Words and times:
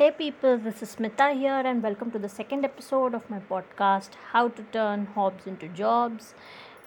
Hey 0.00 0.10
people, 0.12 0.56
this 0.56 0.82
is 0.82 0.96
Smita 0.96 1.38
here, 1.38 1.62
and 1.70 1.82
welcome 1.82 2.10
to 2.12 2.18
the 2.18 2.26
second 2.26 2.64
episode 2.64 3.12
of 3.14 3.28
my 3.28 3.38
podcast, 3.38 4.14
How 4.32 4.48
to 4.48 4.62
Turn 4.72 5.04
Hobbies 5.14 5.46
into 5.46 5.68
Jobs, 5.68 6.32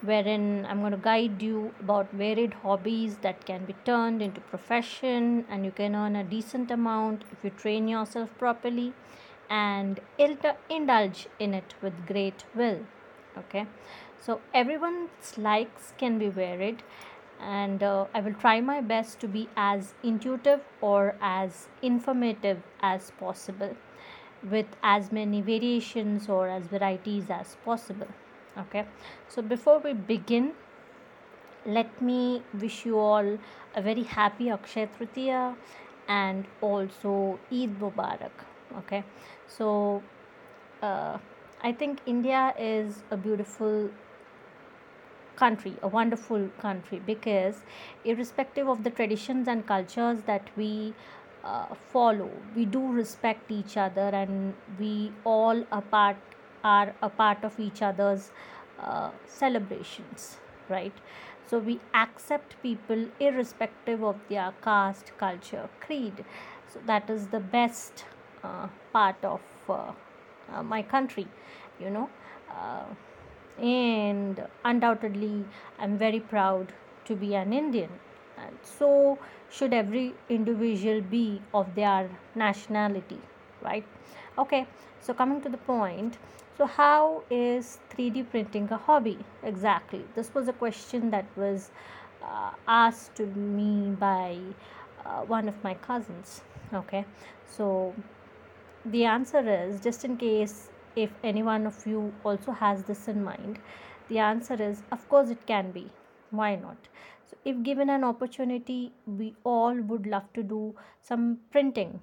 wherein 0.01 0.65
I'm 0.67 0.79
going 0.79 0.93
to 0.93 0.97
guide 0.97 1.39
you 1.39 1.75
about 1.79 2.11
varied 2.11 2.55
hobbies 2.63 3.17
that 3.17 3.45
can 3.45 3.65
be 3.65 3.75
turned 3.85 4.23
into 4.23 4.41
profession 4.41 5.45
and 5.47 5.63
you 5.63 5.69
can 5.69 5.95
earn 5.95 6.15
a 6.15 6.23
decent 6.23 6.71
amount 6.71 7.23
if 7.31 7.43
you 7.43 7.51
train 7.51 7.87
yourself 7.87 8.35
properly 8.39 8.93
and 9.47 9.99
indulge 10.17 11.27
in 11.37 11.53
it 11.53 11.75
with 11.83 12.07
great 12.07 12.45
will. 12.55 12.79
Okay, 13.37 13.67
so 14.19 14.41
everyone's 14.55 15.37
likes 15.37 15.93
can 15.99 16.17
be 16.17 16.29
varied 16.29 16.81
and 17.43 17.83
uh, 17.83 18.05
I 18.13 18.21
will 18.21 18.33
try 18.33 18.61
my 18.61 18.81
best 18.81 19.19
to 19.21 19.27
be 19.27 19.49
as 19.55 19.93
intuitive 20.03 20.61
or 20.81 21.15
as 21.21 21.67
informative 21.81 22.61
as 22.81 23.11
possible 23.19 23.75
with 24.49 24.65
as 24.83 25.11
many 25.11 25.41
variations 25.41 26.29
or 26.29 26.47
as 26.47 26.67
varieties 26.67 27.29
as 27.29 27.55
possible. 27.65 28.07
Okay, 28.57 28.85
so 29.27 29.41
before 29.41 29.79
we 29.79 29.93
begin, 29.93 30.53
let 31.65 32.01
me 32.01 32.43
wish 32.59 32.85
you 32.85 32.99
all 32.99 33.37
a 33.75 33.81
very 33.81 34.03
happy 34.03 34.49
Akshay 34.49 34.87
Tritiya 34.97 35.55
and 36.07 36.45
also 36.61 37.39
Eid 37.51 37.79
Mubarak. 37.79 38.31
Okay, 38.79 39.03
so 39.47 40.03
uh, 40.81 41.17
I 41.61 41.71
think 41.71 41.99
India 42.05 42.53
is 42.59 43.03
a 43.09 43.17
beautiful 43.17 43.89
country, 45.35 45.73
a 45.81 45.87
wonderful 45.87 46.49
country, 46.59 47.01
because 47.05 47.61
irrespective 48.05 48.67
of 48.67 48.83
the 48.83 48.89
traditions 48.89 49.47
and 49.47 49.65
cultures 49.65 50.21
that 50.25 50.49
we 50.55 50.93
uh, 51.43 51.65
follow, 51.91 52.29
we 52.55 52.65
do 52.65 52.91
respect 52.91 53.51
each 53.51 53.77
other, 53.77 54.09
and 54.21 54.53
we 54.79 55.11
all 55.23 55.65
a 55.71 55.81
part 55.81 56.17
are 56.63 56.93
a 57.01 57.09
part 57.09 57.43
of 57.43 57.59
each 57.59 57.81
other's 57.81 58.31
uh, 58.79 59.09
celebrations, 59.27 60.37
right? 60.69 60.93
So 61.45 61.59
we 61.59 61.79
accept 61.93 62.55
people 62.63 63.05
irrespective 63.19 64.01
of 64.03 64.15
their 64.29 64.53
caste, 64.63 65.11
culture, 65.17 65.69
creed. 65.81 66.23
So 66.73 66.79
that 66.85 67.09
is 67.09 67.27
the 67.27 67.39
best 67.41 68.05
uh, 68.43 68.67
part 68.93 69.17
of 69.23 69.41
uh, 69.69 69.91
uh, 70.53 70.63
my 70.63 70.81
country, 70.81 71.27
you 71.79 71.89
know 71.89 72.09
uh, 72.49 72.85
and 73.59 74.45
undoubtedly 74.65 75.45
i'm 75.79 75.97
very 75.97 76.19
proud 76.19 76.73
to 77.05 77.15
be 77.15 77.35
an 77.35 77.53
indian. 77.53 77.89
And 78.37 78.57
so 78.63 79.17
should 79.49 79.73
every 79.73 80.13
individual 80.29 81.01
be 81.01 81.41
of 81.53 81.75
their 81.75 82.09
nationality 82.35 83.19
right? 83.61 83.85
Okay 84.37 84.65
so 85.01 85.13
coming 85.13 85.41
to 85.41 85.49
the 85.49 85.57
point. 85.57 86.17
So 86.57 86.65
how 86.65 87.23
is 87.31 87.79
3d 87.89 88.23
printing 88.23 88.69
a 88.71 88.77
hobby? 88.77 89.17
Exactly. 89.43 90.03
This 90.15 90.33
was 90.33 90.47
a 90.47 90.53
question 90.53 91.09
that 91.09 91.25
was 91.35 91.71
uh, 92.23 92.51
asked 92.67 93.15
to 93.15 93.25
me 93.25 93.91
by 93.95 94.37
uh, 95.05 95.21
one 95.21 95.47
of 95.47 95.63
my 95.63 95.73
cousins. 95.75 96.41
Okay 96.73 97.05
so 97.45 97.93
the 98.85 99.05
answer 99.05 99.39
is 99.47 99.79
just 99.81 100.03
in 100.05 100.17
case 100.17 100.69
if 100.95 101.11
any 101.23 101.43
one 101.43 101.65
of 101.65 101.85
you 101.87 102.13
also 102.23 102.51
has 102.51 102.83
this 102.83 103.07
in 103.07 103.23
mind 103.23 103.59
the 104.09 104.19
answer 104.19 104.55
is 104.61 104.83
of 104.91 105.07
course 105.09 105.29
it 105.29 105.45
can 105.45 105.71
be. 105.71 105.89
Why 106.31 106.55
not? 106.55 106.77
So 107.29 107.37
if 107.45 107.61
given 107.63 107.89
an 107.89 108.03
opportunity 108.03 108.91
we 109.05 109.35
all 109.43 109.75
would 109.75 110.07
love 110.07 110.31
to 110.33 110.43
do 110.43 110.75
some 111.01 111.39
printing 111.51 111.99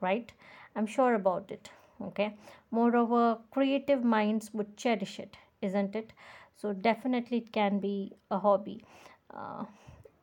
right? 0.00 0.32
I'm 0.76 0.86
sure 0.86 1.14
about 1.14 1.50
it 1.50 1.70
okay? 2.02 2.34
Moreover 2.70 3.38
creative 3.50 4.02
minds 4.02 4.52
would 4.52 4.76
cherish 4.76 5.18
it 5.18 5.36
isn't 5.62 5.94
it? 5.96 6.12
So 6.56 6.72
definitely 6.72 7.38
it 7.38 7.52
can 7.52 7.78
be 7.80 8.12
a 8.30 8.38
hobby. 8.38 8.84
Uh, 9.32 9.64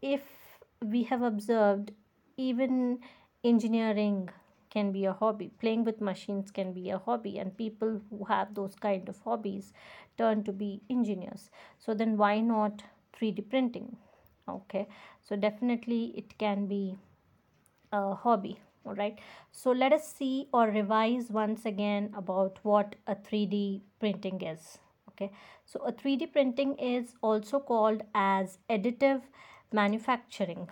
if 0.02 0.22
we 0.82 1.04
have 1.04 1.22
observed 1.22 1.92
even 2.38 3.00
engineering 3.44 4.30
can 4.72 4.92
be 4.92 5.06
a 5.06 5.14
hobby. 5.14 5.52
Playing 5.60 5.84
with 5.84 6.02
machines 6.02 6.50
can 6.50 6.74
be 6.74 6.90
a 6.90 6.98
hobby 6.98 7.38
and 7.38 7.56
people 7.56 8.02
who 8.10 8.24
have 8.26 8.56
those 8.56 8.76
kind 8.76 9.08
of 9.08 9.20
hobbies 9.20 9.74
turn 10.18 10.44
to 10.46 10.52
be 10.52 10.82
engineers. 10.90 11.50
So 11.78 11.94
then 11.94 12.18
why 12.18 12.40
not 12.40 12.84
3d 13.14 13.42
printing? 13.42 13.98
Okay 14.50 14.88
so 15.22 15.36
definitely 15.36 16.14
it 16.16 16.38
can 16.38 16.66
be 16.68 16.98
a 17.92 18.16
hobby 18.16 18.60
all 18.84 18.96
right? 18.96 19.20
So 19.52 19.72
let 19.72 19.94
us 19.94 20.12
see 20.12 20.48
or 20.52 20.68
revise 20.68 21.30
once 21.30 21.66
again 21.66 22.12
about 22.18 22.58
what 22.64 22.96
a 23.06 23.16
3d 23.16 23.84
printing 24.00 24.42
is 24.42 24.80
okay? 25.10 25.32
So 25.66 25.80
a 25.82 25.92
3d 25.92 26.32
printing 26.32 26.78
is 26.78 27.14
also 27.22 27.60
called 27.60 28.02
as 28.16 28.58
additive 28.70 29.22
manufacturing 29.72 30.68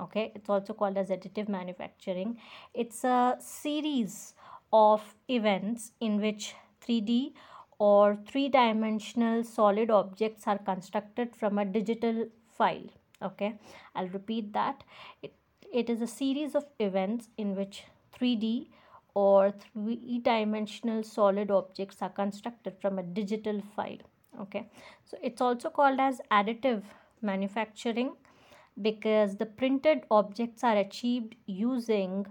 okay 0.00 0.32
it's 0.34 0.48
also 0.48 0.72
called 0.72 0.96
as 0.96 1.08
additive 1.08 1.48
manufacturing. 1.48 2.38
It's 2.74 3.04
a 3.04 3.36
series 3.40 4.34
of 4.72 5.02
events 5.28 5.92
in 6.00 6.20
which 6.20 6.54
3d 6.86 7.32
or 7.78 8.16
three 8.26 8.48
dimensional 8.48 9.44
solid 9.44 9.90
objects 9.90 10.46
are 10.46 10.58
constructed 10.58 11.34
from 11.36 11.58
a 11.58 11.64
digital 11.64 12.26
file. 12.56 12.88
Okay 13.22 13.54
i'll 13.94 14.08
repeat 14.08 14.52
that. 14.52 14.84
It, 15.22 15.32
it 15.72 15.90
is 15.90 16.00
a 16.00 16.06
series 16.06 16.54
of 16.54 16.64
events 16.78 17.28
in 17.36 17.54
which 17.54 17.84
3d 18.18 18.68
or 19.14 19.52
three 19.52 20.20
dimensional 20.22 21.02
solid 21.02 21.50
objects 21.50 22.02
are 22.02 22.08
constructed 22.10 22.74
from 22.80 22.98
a 22.98 23.02
digital 23.02 23.60
file. 23.74 23.98
Okay 24.40 24.68
so 25.04 25.18
it's 25.22 25.40
also 25.40 25.70
called 25.70 25.98
as 25.98 26.20
additive 26.30 26.82
manufacturing 27.20 28.12
because 28.80 29.36
the 29.36 29.46
printed 29.46 30.04
objects 30.10 30.62
are 30.64 30.76
achieved 30.76 31.34
using 31.46 32.26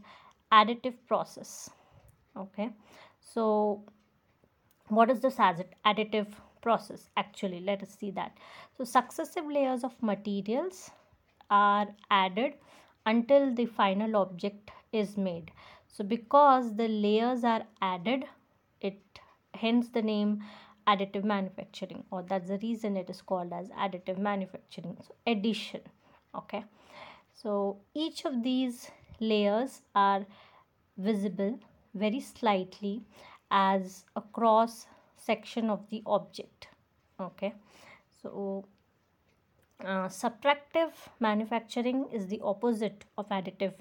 additive 0.52 0.96
process. 1.08 1.70
Okay. 2.38 2.70
So 3.20 3.84
what 4.88 5.10
is 5.10 5.20
this 5.20 5.36
additive 5.36 6.28
process? 6.62 7.10
Actually 7.18 7.60
let 7.62 7.82
us 7.82 7.96
see 8.00 8.12
that. 8.12 8.38
So 8.78 8.84
successive 8.84 9.46
layers 9.46 9.84
of 9.84 10.02
materials 10.02 10.92
are 11.50 11.88
added 12.10 12.54
until 13.06 13.54
the 13.54 13.66
final 13.66 14.16
object 14.16 14.72
is 14.92 15.18
made. 15.18 15.52
So 15.88 16.04
because 16.04 16.76
the 16.76 16.88
layers 16.88 17.44
are 17.44 17.64
added 17.82 18.26
it 18.82 19.02
hence 19.54 19.90
the 19.90 20.02
name 20.02 20.44
additive 20.88 21.24
manufacturing 21.24 22.04
or 22.12 22.24
that's 22.24 22.48
the 22.48 22.60
reason 22.60 22.96
it 22.96 23.10
is 23.10 23.22
called 23.22 23.52
as 23.52 23.70
additive 23.70 24.18
manufacturing. 24.18 24.98
So 25.02 25.16
addition 25.26 25.82
okay. 26.36 26.64
So 27.34 27.78
each 27.94 28.26
of 28.26 28.44
these 28.44 28.90
layers 29.20 29.82
are 29.96 30.26
visible 30.98 31.60
very 31.94 32.20
slightly 32.20 33.04
as 33.52 34.06
a 34.16 34.22
cross 34.22 34.88
section 35.16 35.70
of 35.70 35.90
the 35.90 36.02
object. 36.06 36.68
Okay. 37.20 37.54
So 38.22 38.66
uh, 39.84 40.08
subtractive 40.08 40.92
manufacturing 41.20 42.08
is 42.12 42.28
the 42.28 42.42
opposite 42.44 43.06
of 43.18 43.30
additive 43.30 43.74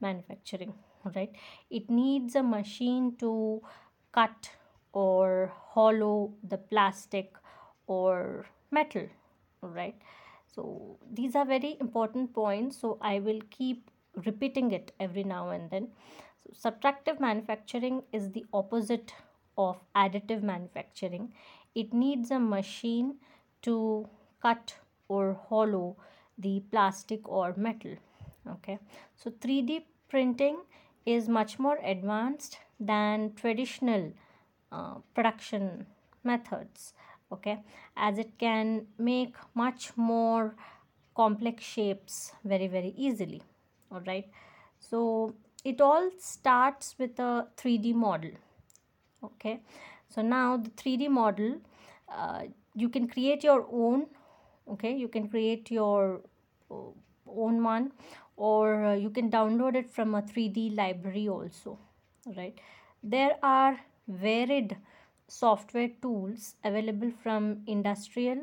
manufacturing 0.00 0.74
right? 1.14 1.34
It 1.70 1.90
needs 1.90 2.34
a 2.34 2.42
machine 2.42 3.16
to 3.16 3.62
cut 4.12 4.50
or 4.92 5.52
hollow 5.70 6.34
the 6.42 6.58
plastic 6.58 7.34
or 7.86 8.46
metal 8.70 9.08
right 9.62 9.96
so 10.54 10.98
these 11.10 11.34
are 11.34 11.44
very 11.44 11.76
important 11.80 12.34
points. 12.34 12.78
So 12.80 12.98
i 13.00 13.18
will 13.18 13.40
keep 13.50 13.90
repeating 14.26 14.72
it 14.72 14.92
every 15.00 15.24
now 15.24 15.50
and 15.50 15.70
then. 15.70 15.88
So 16.52 16.70
subtractive 16.70 17.20
manufacturing 17.20 18.02
is 18.12 18.30
the 18.30 18.44
opposite 18.52 19.14
of 19.56 19.78
additive 19.96 20.42
manufacturing. 20.42 21.32
It 21.74 21.92
needs 21.92 22.30
a 22.30 22.38
machine 22.38 23.16
to 23.62 24.08
cut 24.42 24.74
or 25.08 25.38
hollow 25.48 25.96
the 26.38 26.60
plastic 26.70 27.28
or 27.28 27.54
metal 27.56 27.96
okay? 28.48 28.78
So 29.16 29.30
3d 29.30 29.84
printing 30.08 30.58
is 31.06 31.28
much 31.28 31.58
more 31.58 31.78
advanced 31.82 32.58
than 32.78 33.32
traditional 33.34 34.12
uh, 34.70 34.94
production 35.14 35.86
methods 36.24 36.94
okay 37.32 37.58
as 37.96 38.18
it 38.18 38.30
can 38.38 38.86
make 38.98 39.34
much 39.54 39.90
more 39.96 40.54
complex 41.14 41.64
shapes 41.64 42.32
very 42.44 42.66
very 42.66 42.94
easily 42.96 43.42
all 43.92 44.02
right? 44.06 44.28
So 44.78 45.34
it 45.64 45.80
all 45.80 46.10
starts 46.18 46.94
with 46.98 47.18
a 47.18 47.46
3d 47.56 47.94
model 47.94 48.30
okay? 49.24 49.60
So 50.08 50.22
now 50.22 50.56
the 50.56 50.70
3d 50.70 51.08
model 51.08 51.56
uh, 52.12 52.42
you 52.74 52.88
can 52.88 53.08
create 53.08 53.44
your 53.44 53.66
own 53.70 54.06
okay? 54.70 54.94
You 54.96 55.08
can 55.08 55.28
create 55.28 55.70
your 55.70 56.20
uh, 56.70 56.74
own 57.28 57.62
one 57.62 57.92
or 58.36 58.84
uh, 58.84 58.94
you 58.94 59.10
can 59.10 59.30
download 59.30 59.76
it 59.76 59.90
from 59.90 60.14
a 60.14 60.22
3d 60.22 60.76
library 60.76 61.28
also 61.28 61.78
right? 62.36 62.58
There 63.02 63.36
are 63.42 63.78
varied 64.08 64.76
software 65.32 65.90
tools 66.02 66.54
available 66.62 67.10
from 67.22 67.62
industrial 67.66 68.40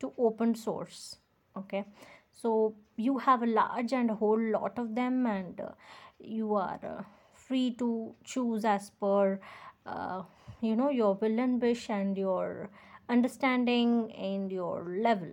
to 0.00 0.12
open 0.18 0.54
source 0.54 1.16
okay? 1.56 1.84
So 2.32 2.74
you 2.96 3.18
have 3.18 3.42
a 3.42 3.46
large 3.46 3.92
and 3.92 4.10
a 4.10 4.14
whole 4.14 4.40
lot 4.40 4.78
of 4.78 4.94
them 4.94 5.26
and 5.26 5.60
uh, 5.60 5.70
you 6.18 6.54
are 6.54 6.80
uh, 6.82 7.02
free 7.34 7.74
to 7.78 8.14
choose 8.24 8.64
as 8.64 8.90
per 9.00 9.38
uh, 9.86 10.22
you 10.60 10.74
know 10.76 10.90
your 10.90 11.14
will 11.14 11.38
and 11.38 11.60
wish 11.60 11.88
and 11.90 12.16
your 12.16 12.70
understanding 13.08 14.12
and 14.12 14.50
your 14.50 14.96
level 14.98 15.28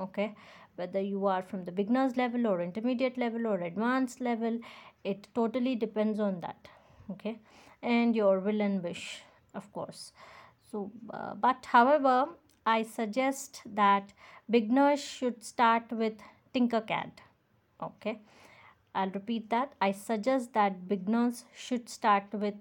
okay? 0.00 0.34
Whether 0.76 1.00
you 1.00 1.26
are 1.26 1.42
from 1.42 1.64
the 1.64 1.72
beginners 1.72 2.16
level 2.16 2.46
or 2.46 2.62
intermediate 2.62 3.18
level 3.18 3.46
or 3.46 3.60
advanced 3.60 4.20
level 4.20 4.58
it 5.04 5.28
totally 5.34 5.74
depends 5.74 6.18
on 6.18 6.40
that 6.40 6.68
okay? 7.10 7.40
And 7.82 8.16
your 8.16 8.40
will 8.40 8.62
and 8.62 8.82
wish 8.82 9.22
of 9.54 9.70
course 9.72 10.12
so 10.70 10.90
uh, 11.10 11.34
but 11.34 11.66
however 11.66 12.26
i 12.66 12.82
suggest 12.82 13.62
that 13.64 14.12
beginners 14.48 15.00
should 15.00 15.44
start 15.44 15.90
with 15.90 16.14
tinkercad. 16.56 17.10
Okay? 17.82 18.20
I'll 18.94 19.10
repeat 19.10 19.50
that. 19.50 19.72
I 19.80 19.92
suggest 19.92 20.54
that 20.54 20.88
beginners 20.88 21.44
should 21.54 21.88
start 21.88 22.24
with 22.32 22.54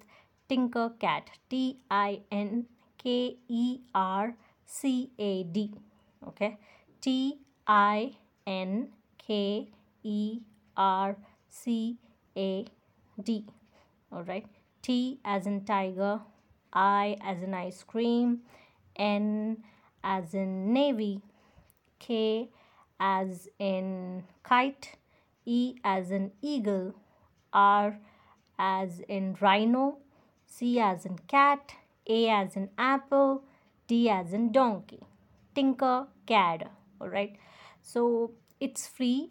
tinkercad. 0.50 1.24
T 1.50 1.80
i 1.90 2.22
n 2.31 2.66
k 2.98 3.38
e 3.48 3.80
r 3.94 4.36
c 4.66 5.12
a 5.18 5.44
d. 5.44 5.72
Okay? 6.28 6.58
T 7.01 7.40
I 7.68 8.18
N 8.46 8.90
K 9.18 9.69
E 10.04 10.40
R 10.75 11.16
C 11.48 11.98
A 12.36 12.66
D. 13.24 13.46
Alright. 14.12 14.46
T 14.81 15.19
as 15.24 15.48
in 15.48 15.63
tiger, 15.66 16.19
I 16.75 17.18
as 17.22 17.42
in 17.42 17.54
ice 17.54 17.83
cream, 17.83 18.42
N 18.95 19.63
as 20.04 20.33
in 20.33 20.74
navy, 20.74 21.22
K 21.98 22.50
as 23.00 23.48
in 23.57 24.24
kite, 24.44 24.98
E 25.45 25.75
as 25.83 26.12
in 26.12 26.31
eagle, 26.42 26.94
R 27.54 27.98
as 28.60 29.00
in 29.07 29.38
rhino, 29.39 29.98
C 30.45 30.80
as 30.80 31.06
in 31.06 31.18
cat, 31.27 31.74
A 32.07 32.30
as 32.30 32.56
in 32.56 32.69
apple, 32.77 33.44
D 33.88 34.10
as 34.10 34.33
in 34.33 34.51
donkey. 34.51 35.01
Tinker 35.56 36.07
CAD. 36.27 36.69
Alright 37.01 37.38
so 37.86 38.31
it's 38.60 38.88
free 38.88 39.30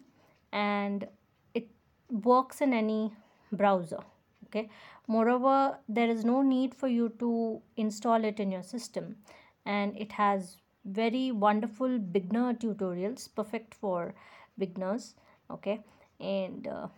and 0.52 1.08
it 1.55 1.69
works 2.08 2.61
in 2.61 2.73
any 2.73 3.12
browser 3.50 3.99
okay 4.46 4.69
moreover 5.06 5.79
there 5.89 6.09
is 6.09 6.25
no 6.25 6.43
need 6.43 6.75
for 6.75 6.89
you 6.89 7.11
to 7.19 7.61
install 7.77 8.25
it 8.25 8.41
in 8.41 8.51
your 8.51 8.62
system. 8.62 9.17
And 9.67 9.97
it 9.97 10.12
has 10.12 10.56
very 10.85 11.33
wonderful 11.33 11.99
beginner 11.99 12.55
tutorials 12.55 13.29
perfect 13.35 13.75
for 13.75 14.15
beginners 14.59 15.15
okay? 15.51 15.81
And 16.21 16.67
uh, 16.67 16.89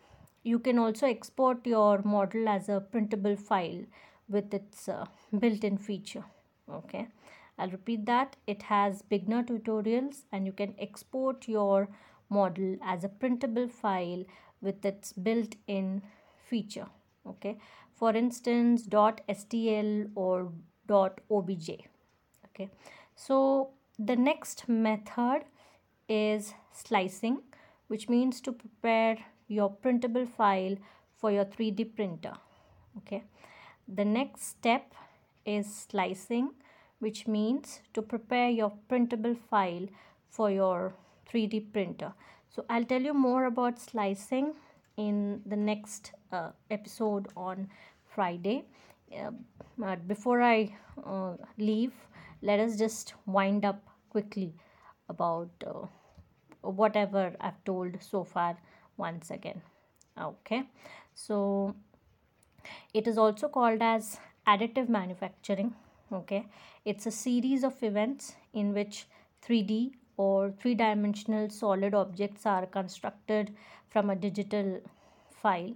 you 0.43 0.59
can 0.59 0.79
also 0.79 1.07
export 1.07 1.67
your 1.67 2.03
model 2.03 2.49
as 2.49 2.69
a 2.69 2.81
printable 2.81 3.37
file 3.37 3.85
with 4.29 4.53
its 4.53 4.89
uh, 4.89 5.07
built-in 5.39 5.79
feature 5.79 6.25
okay? 6.73 7.09
I'll 7.59 7.71
repeat 7.71 8.05
that. 8.07 8.37
It 8.47 8.63
has 8.63 9.03
beginner 9.03 9.43
tutorials 9.43 10.25
and 10.33 10.45
you 10.45 10.53
can 10.53 10.75
export 10.79 11.49
your 11.49 11.89
model 12.29 12.77
as 12.83 13.05
a 13.05 13.09
printable 13.09 13.69
file 13.69 14.25
with 14.61 14.85
its 14.85 15.13
built-in 15.13 16.03
feature 16.49 16.87
okay 17.27 17.57
for 18.01 18.11
instance 18.23 18.87
.stl 18.87 19.91
or 20.15 20.53
.obj 20.89 21.71
okay 22.47 22.69
so 23.15 23.39
the 23.99 24.17
next 24.17 24.69
method 24.69 25.45
is 26.09 26.53
slicing 26.73 27.39
which 27.89 28.09
means 28.09 28.41
to 28.41 28.53
prepare 28.53 29.17
your 29.49 29.71
printable 29.71 30.27
file 30.27 30.77
for 31.17 31.33
your 31.39 31.47
3d 31.57 31.89
printer 31.97 32.35
okay 32.99 33.23
the 33.89 34.05
next 34.05 34.49
step 34.53 34.95
is 35.45 35.73
slicing 35.89 36.51
which 36.99 37.27
means 37.27 37.81
to 37.95 38.03
prepare 38.03 38.49
your 38.49 38.71
printable 38.89 39.35
file 39.51 39.87
for 40.31 40.51
your 40.51 40.95
3D 41.31 41.73
printer. 41.73 42.13
So 42.49 42.65
I'll 42.71 42.85
tell 42.85 43.03
you 43.03 43.15
more 43.15 43.45
about 43.47 43.79
slicing 43.79 44.55
in 44.97 45.43
the 45.45 45.57
next 45.57 46.13
uh, 46.33 46.51
episode 46.71 47.29
on 47.37 47.69
Friday. 48.15 48.65
Uh, 49.17 49.31
but 49.79 50.07
before 50.09 50.43
I 50.43 50.75
uh, 51.05 51.35
leave, 51.59 51.93
let 52.43 52.61
us 52.61 52.77
just 52.77 53.15
wind 53.27 53.65
up 53.65 53.83
quickly 54.11 54.55
about 55.09 55.51
uh, 55.67 55.87
whatever 56.63 57.35
I've 57.41 57.63
told 57.65 57.97
so 58.01 58.25
far 58.25 58.57
once 58.97 59.31
again. 59.31 59.61
Okay, 60.19 60.65
so 61.15 61.75
it 62.95 63.07
is 63.07 63.19
also 63.19 63.49
called 63.49 63.83
as 63.83 64.19
additive 64.47 64.89
manufacturing 64.89 65.75
okay 66.13 66.47
it's 66.85 67.07
a 67.07 67.11
series 67.11 67.65
of 67.65 67.83
events 67.83 68.35
in 68.53 68.73
which 68.73 69.07
3d 69.47 69.93
or 70.17 70.53
three-dimensional 70.61 71.49
solid 71.51 71.95
objects 71.95 72.47
are 72.47 72.67
constructed 72.67 73.53
from 73.91 74.11
a 74.11 74.17
digital 74.17 74.81
file 75.43 75.75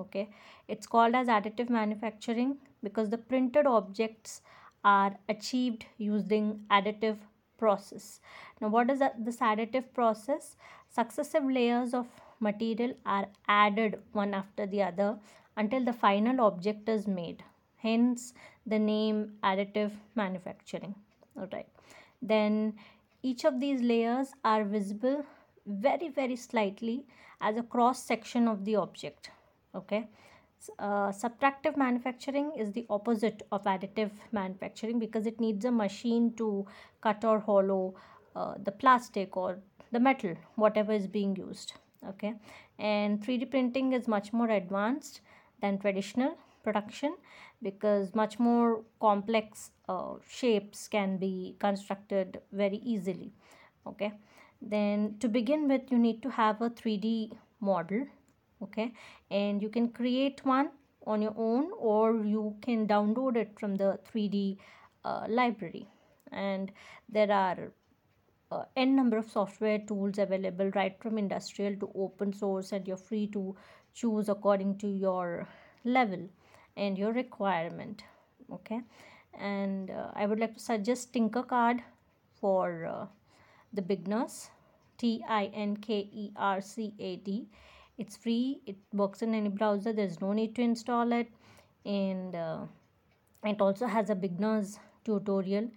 okay? 0.00 0.28
It's 0.68 0.86
called 0.86 1.14
as 1.14 1.28
additive 1.28 1.70
manufacturing 1.70 2.56
because 2.82 3.10
the 3.10 3.18
printed 3.18 3.66
objects 3.66 4.40
are 4.84 5.16
achieved 5.28 5.86
using 5.98 6.60
additive 6.70 7.18
process. 7.58 8.20
Now 8.60 8.68
what 8.68 8.90
is 8.90 8.98
that 9.00 9.24
this 9.24 9.36
additive 9.36 9.92
process? 9.92 10.56
Successive 10.88 11.44
layers 11.44 11.92
of 11.94 12.06
material 12.40 12.94
are 13.04 13.26
added 13.48 14.00
one 14.12 14.32
after 14.34 14.66
the 14.66 14.82
other 14.82 15.18
until 15.56 15.84
the 15.84 15.92
final 15.92 16.40
object 16.40 16.88
is 16.88 17.06
made. 17.06 17.44
Hence 17.76 18.32
the 18.66 18.78
name 18.78 19.32
additive 19.42 19.92
manufacturing. 20.14 20.94
All 21.36 21.48
right 21.52 21.68
then 22.22 22.74
each 23.22 23.44
of 23.44 23.60
these 23.60 23.82
layers 23.82 24.32
are 24.44 24.64
visible 24.64 25.24
very 25.66 26.08
very 26.08 26.36
slightly 26.36 27.06
as 27.40 27.56
a 27.56 27.62
cross 27.62 28.02
section 28.02 28.48
of 28.48 28.64
the 28.64 28.76
object 28.76 29.30
okay. 29.74 30.08
Uh, 30.78 31.10
subtractive 31.10 31.76
manufacturing 31.76 32.52
is 32.56 32.72
the 32.72 32.84
opposite 32.90 33.42
of 33.50 33.64
additive 33.64 34.10
manufacturing 34.30 34.98
because 34.98 35.26
it 35.26 35.40
needs 35.40 35.64
a 35.64 35.70
machine 35.70 36.34
to 36.34 36.66
cut 37.00 37.24
or 37.24 37.40
hollow 37.40 37.94
uh, 38.36 38.54
the 38.62 38.70
plastic 38.70 39.36
or 39.36 39.58
the 39.90 39.98
metal 39.98 40.34
whatever 40.56 40.92
is 40.92 41.06
being 41.06 41.34
used. 41.34 41.72
Okay. 42.06 42.34
And 42.78 43.22
3d 43.22 43.50
printing 43.50 43.92
is 43.92 44.06
much 44.06 44.32
more 44.32 44.48
advanced 44.50 45.20
than 45.60 45.78
traditional 45.78 46.36
production 46.62 47.16
because 47.62 48.14
much 48.14 48.38
more 48.38 48.82
complex 49.00 49.70
uh, 49.88 50.14
shapes 50.28 50.88
can 50.88 51.16
be 51.16 51.56
constructed 51.58 52.40
very 52.52 52.80
easily. 52.84 53.32
Okay. 53.86 54.12
Then 54.62 55.16
to 55.20 55.28
begin 55.28 55.68
with 55.68 55.90
you 55.90 55.98
need 55.98 56.22
to 56.22 56.30
have 56.30 56.60
a 56.60 56.70
3d 56.70 57.32
model 57.60 58.06
okay? 58.62 58.92
And 59.30 59.62
you 59.62 59.68
can 59.68 59.88
create 59.88 60.44
one 60.44 60.70
on 61.06 61.22
your 61.22 61.34
own 61.36 61.70
or 61.78 62.24
you 62.24 62.56
can 62.62 62.86
download 62.86 63.36
it 63.36 63.58
from 63.58 63.76
the 63.76 63.98
3d 64.12 64.58
uh, 65.04 65.26
library. 65.28 65.86
And 66.32 66.70
there 67.08 67.30
are 67.32 67.72
uh, 68.52 68.64
n 68.76 68.96
number 68.96 69.16
of 69.16 69.30
software 69.30 69.78
tools 69.78 70.18
available 70.18 70.70
right 70.74 70.96
from 71.00 71.18
industrial 71.18 71.76
to 71.76 71.90
open 71.94 72.32
source 72.32 72.72
and 72.72 72.86
you're 72.86 72.96
free 72.96 73.26
to 73.28 73.56
choose 73.94 74.28
according 74.28 74.78
to 74.78 74.88
your 74.88 75.48
level 75.84 76.28
and 76.76 76.98
your 76.98 77.12
requirement 77.12 78.02
okay? 78.52 78.80
And 79.38 79.90
uh, 79.90 80.10
i 80.14 80.26
would 80.26 80.40
like 80.40 80.54
to 80.54 80.60
suggest 80.60 81.12
tinkercad 81.12 81.80
for 82.40 82.86
uh, 82.86 83.06
the 83.72 83.82
beginners 83.82 84.50
t 84.98 85.22
i 85.28 85.44
n 85.54 85.76
k 85.76 86.08
e 86.12 86.32
r 86.36 86.60
c 86.60 86.92
a 86.98 87.16
d 87.16 87.46
it's 88.00 88.16
free 88.16 88.60
it 88.66 88.76
works 88.92 89.22
in 89.22 89.34
any 89.34 89.48
browser 89.48 89.92
there's 89.92 90.20
no 90.20 90.32
need 90.32 90.54
to 90.56 90.62
install 90.62 91.12
it. 91.12 91.28
And 91.84 92.34
uh, 92.34 92.60
it 93.44 93.60
also 93.60 93.86
has 93.86 94.10
a 94.10 94.14
beginners 94.14 94.78
tutorial 95.04 95.70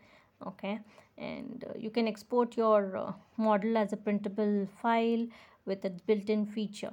okay? 0.48 0.80
And 1.18 1.64
uh, 1.70 1.74
you 1.78 1.90
can 1.90 2.08
export 2.08 2.58
your 2.58 2.98
uh, 2.98 3.12
model 3.38 3.78
as 3.78 3.94
a 3.94 3.98
printable 3.98 4.68
file 4.82 5.28
with 5.66 5.86
its 5.86 6.02
built-in 6.02 6.46
feature 6.46 6.92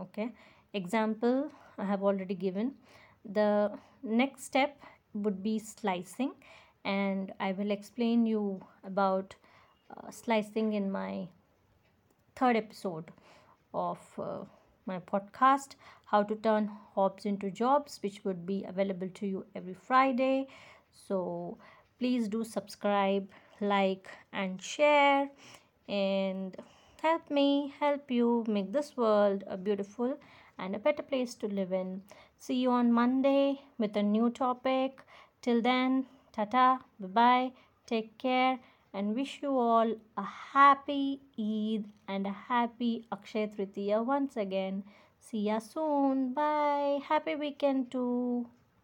okay? 0.00 0.32
Example 0.72 1.50
i 1.78 1.84
have 1.84 2.02
already 2.04 2.34
given 2.34 2.72
the 3.36 3.70
next 4.02 4.44
step 4.44 4.80
would 5.14 5.42
be 5.42 5.58
slicing 5.58 6.32
and 6.84 7.32
I 7.40 7.52
will 7.52 7.70
explain 7.70 8.26
you 8.26 8.62
about 8.84 9.34
uh, 9.90 10.10
slicing 10.10 10.74
in 10.74 10.90
my 10.92 11.28
third 12.36 12.56
episode 12.56 13.10
of 13.72 13.98
uh, 14.18 14.44
my 14.86 14.98
podcast 14.98 15.74
how 16.06 16.22
to 16.22 16.34
turn 16.36 16.70
hobbies 16.94 17.26
into 17.26 17.50
jobs, 17.50 17.98
which 18.02 18.24
would 18.24 18.46
be 18.46 18.64
available 18.64 19.08
to 19.14 19.26
you 19.26 19.44
every 19.54 19.74
Friday. 19.74 20.46
So 20.90 21.58
please 21.98 22.28
do 22.28 22.44
subscribe, 22.44 23.28
like, 23.60 24.08
and 24.32 24.60
share, 24.62 25.28
and 25.88 26.56
help 27.02 27.30
me 27.30 27.74
help 27.80 28.10
you 28.10 28.44
make 28.48 28.72
this 28.72 28.96
world 28.96 29.44
a 29.46 29.56
beautiful 29.56 30.18
and 30.58 30.74
a 30.74 30.78
better 30.78 31.02
place 31.02 31.34
to 31.36 31.46
live 31.46 31.72
in. 31.72 32.02
See 32.38 32.54
you 32.56 32.70
on 32.70 32.92
Monday 32.92 33.60
with 33.78 33.96
a 33.96 34.02
new 34.02 34.30
topic. 34.30 35.02
Till 35.42 35.60
then, 35.62 36.06
tata, 36.32 36.80
bye 37.00 37.08
bye, 37.08 37.52
take 37.86 38.16
care, 38.18 38.58
and 38.94 39.14
wish 39.14 39.40
you 39.42 39.58
all 39.58 39.96
a 40.16 40.22
happy 40.54 41.20
Eid 41.38 41.84
and 42.08 42.26
a 42.26 42.32
happy 42.48 43.06
Akshay 43.12 43.48
Tritiya 43.48 44.04
once 44.06 44.36
again. 44.36 44.84
See 45.18 45.42
ya 45.50 45.58
soon. 45.58 46.32
Bye. 46.32 47.00
Happy 47.08 47.34
weekend 47.34 47.90
too. 47.90 48.46